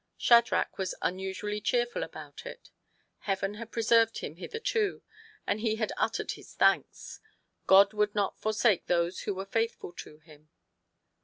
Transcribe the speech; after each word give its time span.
Shadrach 0.17 0.79
was 0.79 0.95
unusually 1.03 1.61
cheerful 1.61 2.01
about 2.01 2.43
it: 2.47 2.71
Heaven 3.19 3.53
had 3.53 3.71
preserved 3.71 4.17
him 4.17 4.37
hitherto, 4.37 5.03
and 5.45 5.59
he 5.59 5.75
had 5.75 5.91
uttered 5.95 6.31
his 6.31 6.55
thanks. 6.55 7.19
God 7.67 7.93
would 7.93 8.15
not 8.15 8.39
forsake 8.39 8.87
those 8.87 9.19
who 9.29 9.35
were 9.35 9.45
faithful 9.45 9.91
to 9.97 10.17
Him. 10.17 10.49